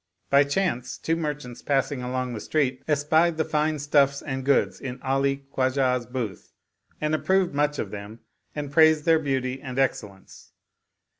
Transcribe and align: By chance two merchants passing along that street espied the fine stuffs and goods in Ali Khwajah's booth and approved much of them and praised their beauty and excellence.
By 0.31 0.45
chance 0.45 0.97
two 0.97 1.15
merchants 1.15 1.61
passing 1.61 2.01
along 2.01 2.33
that 2.33 2.39
street 2.39 2.81
espied 2.87 3.37
the 3.37 3.45
fine 3.45 3.77
stuffs 3.77 4.23
and 4.23 4.43
goods 4.43 4.79
in 4.81 4.99
Ali 5.03 5.45
Khwajah's 5.53 6.07
booth 6.07 6.53
and 6.99 7.13
approved 7.13 7.53
much 7.53 7.77
of 7.77 7.91
them 7.91 8.21
and 8.55 8.71
praised 8.71 9.05
their 9.05 9.19
beauty 9.19 9.61
and 9.61 9.77
excellence. 9.77 10.53